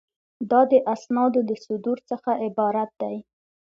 دا 0.51 0.61
د 0.71 0.73
اسنادو 0.93 1.39
د 1.49 1.51
صدور 1.65 1.97
څخه 2.09 2.31
عبارت 2.45 2.89
دی. 3.01 3.15